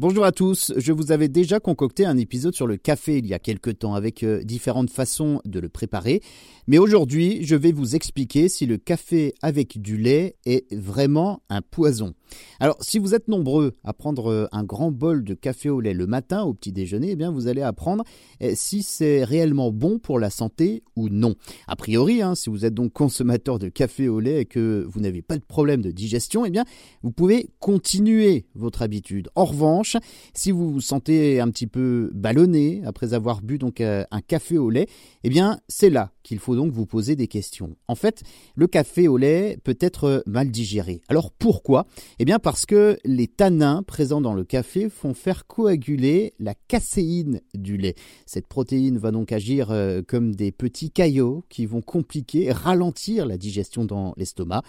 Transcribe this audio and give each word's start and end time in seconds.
Bonjour 0.00 0.24
à 0.24 0.30
tous, 0.30 0.72
je 0.76 0.92
vous 0.92 1.10
avais 1.10 1.26
déjà 1.26 1.58
concocté 1.58 2.06
un 2.06 2.16
épisode 2.18 2.54
sur 2.54 2.68
le 2.68 2.76
café 2.76 3.18
il 3.18 3.26
y 3.26 3.34
a 3.34 3.40
quelque 3.40 3.70
temps 3.70 3.94
avec 3.94 4.22
euh, 4.22 4.44
différentes 4.44 4.90
façons 4.90 5.40
de 5.44 5.58
le 5.58 5.68
préparer, 5.68 6.22
mais 6.68 6.78
aujourd'hui 6.78 7.44
je 7.44 7.56
vais 7.56 7.72
vous 7.72 7.96
expliquer 7.96 8.48
si 8.48 8.64
le 8.66 8.76
café 8.76 9.34
avec 9.42 9.82
du 9.82 9.96
lait 9.96 10.36
est 10.46 10.72
vraiment 10.72 11.42
un 11.48 11.62
poison. 11.62 12.14
Alors 12.60 12.76
si 12.80 12.98
vous 12.98 13.14
êtes 13.14 13.28
nombreux 13.28 13.74
à 13.84 13.92
prendre 13.92 14.30
euh, 14.30 14.46
un 14.52 14.64
grand 14.64 14.90
bol 14.90 15.24
de 15.24 15.34
café 15.34 15.70
au 15.70 15.80
lait 15.80 15.94
le 15.94 16.06
matin 16.06 16.42
au 16.42 16.54
petit 16.54 16.72
déjeuner, 16.72 17.10
eh 17.10 17.16
bien 17.16 17.30
vous 17.30 17.48
allez 17.48 17.62
apprendre 17.62 18.04
eh, 18.40 18.54
si 18.54 18.82
c'est 18.82 19.24
réellement 19.24 19.70
bon 19.72 19.98
pour 19.98 20.18
la 20.18 20.30
santé 20.30 20.82
ou 20.96 21.08
non. 21.08 21.34
A 21.66 21.76
priori, 21.76 22.22
hein, 22.22 22.34
si 22.34 22.50
vous 22.50 22.64
êtes 22.64 22.74
donc 22.74 22.92
consommateur 22.92 23.58
de 23.58 23.68
café 23.68 24.08
au 24.08 24.20
lait 24.20 24.42
et 24.42 24.44
que 24.44 24.86
vous 24.88 25.00
n'avez 25.00 25.22
pas 25.22 25.36
de 25.36 25.44
problème 25.44 25.82
de 25.82 25.90
digestion, 25.90 26.44
eh 26.44 26.50
bien 26.50 26.64
vous 27.02 27.12
pouvez 27.12 27.50
continuer 27.60 28.46
votre 28.54 28.82
habitude. 28.82 29.28
En 29.34 29.44
revanche, 29.44 29.96
si 30.34 30.50
vous 30.50 30.70
vous 30.70 30.80
sentez 30.80 31.40
un 31.40 31.50
petit 31.50 31.66
peu 31.66 32.10
ballonné 32.14 32.82
après 32.84 33.14
avoir 33.14 33.42
bu 33.42 33.58
donc 33.58 33.80
euh, 33.80 34.04
un 34.10 34.20
café 34.20 34.58
au 34.58 34.70
lait, 34.70 34.86
eh 35.24 35.30
bien 35.30 35.60
c'est 35.68 35.90
là 35.90 36.12
qu'il 36.22 36.38
faut 36.38 36.56
donc 36.56 36.72
vous 36.72 36.86
poser 36.86 37.16
des 37.16 37.26
questions. 37.26 37.76
En 37.88 37.94
fait, 37.94 38.22
le 38.54 38.66
café 38.66 39.08
au 39.08 39.16
lait 39.16 39.58
peut 39.64 39.78
être 39.80 40.22
mal 40.26 40.50
digéré. 40.50 41.00
Alors 41.08 41.30
pourquoi? 41.30 41.86
Eh 42.20 42.24
bien 42.24 42.40
parce 42.40 42.66
que 42.66 42.98
les 43.04 43.28
tanins 43.28 43.84
présents 43.84 44.20
dans 44.20 44.34
le 44.34 44.42
café 44.42 44.88
font 44.88 45.14
faire 45.14 45.46
coaguler 45.46 46.34
la 46.40 46.54
caséine 46.66 47.40
du 47.54 47.76
lait. 47.76 47.94
Cette 48.26 48.48
protéine 48.48 48.98
va 48.98 49.12
donc 49.12 49.30
agir 49.30 49.70
euh, 49.70 50.02
comme 50.04 50.34
des 50.34 50.50
petits 50.50 50.90
caillots 50.90 51.44
qui 51.48 51.64
vont 51.64 51.80
compliquer, 51.80 52.50
ralentir 52.50 53.24
la 53.24 53.38
digestion 53.38 53.84
dans 53.84 54.14
l'estomac. 54.16 54.62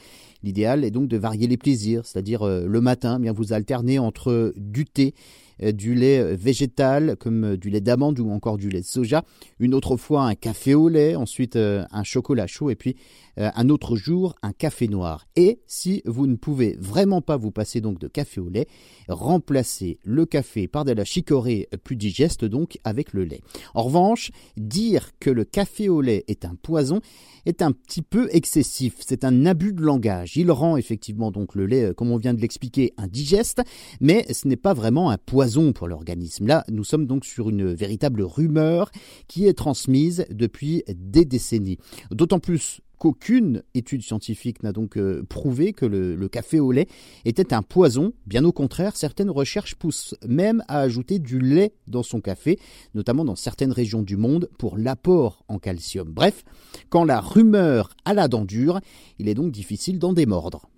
L'idéal 0.44 0.84
est 0.84 0.92
donc 0.92 1.08
de 1.08 1.18
varier 1.18 1.48
les 1.48 1.58
plaisirs, 1.58 2.06
c'est-à-dire 2.06 2.44
euh, 2.44 2.68
le 2.68 2.82
matin, 2.82 3.16
eh 3.18 3.22
bien 3.24 3.34
vous 3.34 3.52
alternez 3.52 3.98
entre 3.98 4.54
du 4.56 4.86
thé 4.86 5.16
du 5.62 5.96
lait 5.96 6.20
euh, 6.20 6.36
végétal 6.36 7.16
comme 7.18 7.44
euh, 7.44 7.58
du 7.58 7.70
lait 7.70 7.82
d'amande 7.82 8.20
ou 8.20 8.30
encore 8.32 8.58
du 8.58 8.70
lait 8.70 8.82
de 8.82 8.86
soja, 8.86 9.24
une 9.60 9.74
autre 9.74 9.98
fois 9.98 10.24
un 10.24 10.36
café 10.36 10.74
au 10.74 10.90
lait, 10.90 11.16
ensuite 11.16 11.56
un 11.56 12.04
chocolat 12.04 12.48
chaud 12.48 12.70
et 12.70 12.76
puis 12.76 12.96
un 13.38 13.70
autre 13.70 13.96
jour 13.96 14.36
un 14.42 14.52
café 14.52 14.88
noir. 14.88 15.26
Et 15.36 15.62
si 15.66 16.02
vous 16.06 16.28
ne 16.28 16.36
pouvez 16.36 16.76
vraiment 16.80 17.22
pas 17.22 17.38
vous 17.38 17.52
passer 17.52 17.80
donc 17.80 18.00
de 18.00 18.08
café 18.08 18.42
au 18.42 18.50
lait, 18.50 18.68
remplacez 19.08 20.00
le 20.04 20.26
café 20.26 20.68
par 20.68 20.84
de 20.86 20.92
la 20.92 21.06
chicorée 21.06 21.70
plus 21.84 21.96
digeste 21.96 22.44
donc 22.46 22.78
avec 22.84 23.14
le 23.14 23.24
lait. 23.24 23.42
En 23.74 23.84
revanche, 23.84 24.32
dire 24.58 25.12
que 25.20 25.30
le 25.30 25.46
café 25.46 25.90
au 25.90 26.02
lait 26.02 26.26
est 26.28 26.46
un 26.46 26.56
poison 26.56 27.02
est 27.46 27.62
un 27.62 27.72
petit 27.72 28.02
peu 28.02 28.28
excessif, 28.32 28.96
c'est 29.00 29.24
un 29.24 29.46
abus 29.46 29.74
de 29.74 29.82
langage. 29.82 30.36
Il 30.36 30.52
rend 30.52 30.78
effectivement 30.78 31.32
donc 31.32 31.56
le 31.56 31.66
lait, 31.66 31.94
comme 31.96 32.12
on 32.12 32.18
vient 32.18 32.34
de 32.34 32.42
l'expliquer, 32.42 32.94
indigeste, 32.98 33.62
mais 34.02 34.26
ce 34.34 34.48
n'est 34.48 34.58
pas 34.58 34.74
vraiment 34.74 35.10
un 35.10 35.18
poison 35.18 35.49
pour 35.74 35.88
l'organisme. 35.88 36.48
Là, 36.48 36.64
nous 36.70 36.84
sommes 36.84 37.08
donc 37.08 37.26
sur 37.26 37.50
une 37.50 37.74
véritable 37.74 38.22
rumeur 38.22 38.92
qui 39.28 39.48
est 39.48 39.54
transmise 39.54 40.26
depuis 40.30 40.84
des 40.88 41.26
décennies. 41.26 41.80
D'autant 42.12 42.40
plus 42.40 42.82
qu'aucune 43.00 43.64
étude 43.74 44.04
scientifique 44.04 44.62
n'a 44.62 44.74
donc 44.74 44.98
euh, 44.98 45.24
prouvé 45.28 45.74
que 45.74 45.86
le, 45.86 46.28
café 46.28 46.60
au 46.60 46.72
lait 46.72 46.88
était 47.26 47.54
un 47.54 47.62
poison. 47.64 48.14
Bien 48.28 48.44
au 48.46 48.52
contraire, 48.52 48.96
certaines 48.96 49.30
recherches 49.30 49.76
poussent 49.76 50.16
même 50.28 50.64
à 50.68 50.82
ajouter 50.82 51.18
du 51.18 51.40
lait 51.40 51.74
dans 51.88 52.04
son 52.04 52.22
café, 52.22 52.60
notamment 52.94 53.26
dans 53.26 53.36
certaines 53.38 53.72
régions 53.72 54.04
du 54.04 54.18
monde, 54.18 54.50
pour 54.60 54.78
l'apport 54.78 55.44
en 55.48 55.58
calcium. 55.58 56.12
Bref, 56.12 56.44
quand 56.90 57.06
la 57.06 57.22
rumeur 57.22 57.96
a 58.06 58.14
la 58.14 58.28
dent 58.28 58.46
dure, 58.46 58.82
il 59.18 59.30
est 59.30 59.34
donc 59.34 59.52
difficile 59.52 59.98
d'en 59.98 60.14
démordre. 60.14 60.70